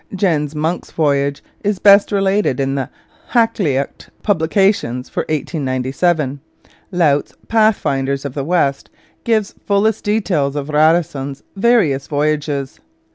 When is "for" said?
5.09-5.19